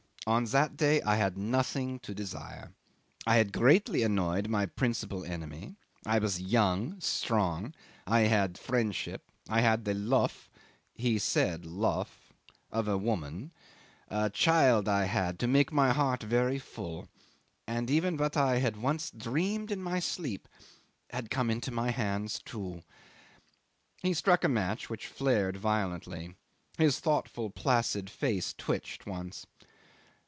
[0.27, 2.71] On that day I had nothing to desire;
[3.25, 7.73] I had greatly annoyed my principal enemy; I was young, strong;
[8.05, 10.47] I had friendship; I had the love"
[10.93, 12.33] (he said "lof")
[12.69, 13.51] "of woman,
[14.09, 17.09] a child I had, to make my heart very full
[17.65, 20.47] and even what I had once dreamed in my sleep
[21.09, 22.83] had come into my hand too!"
[24.03, 26.35] 'He struck a match, which flared violently.
[26.77, 29.47] His thoughtful placid face twitched once.